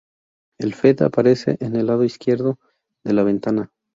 [0.57, 2.57] El feed aparece en el lado izquierdo
[3.03, 3.71] de la ventana.